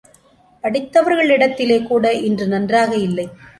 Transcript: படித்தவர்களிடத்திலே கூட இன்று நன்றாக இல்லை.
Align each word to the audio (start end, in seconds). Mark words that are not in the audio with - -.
படித்தவர்களிடத்திலே 0.63 1.77
கூட 1.87 2.13
இன்று 2.13 2.47
நன்றாக 2.47 2.95
இல்லை. 2.95 3.29